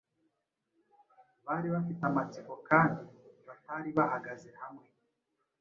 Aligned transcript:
bari 1.45 1.67
bafite 1.75 2.01
amatsiko 2.09 2.53
kandi 2.69 3.03
batari 3.47 3.89
bahagaze 3.97 4.49
hamwe, 4.61 4.87